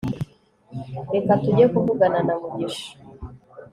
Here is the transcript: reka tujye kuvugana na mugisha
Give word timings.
reka 1.13 1.31
tujye 1.43 1.65
kuvugana 1.73 2.19
na 2.27 2.33
mugisha 2.39 2.89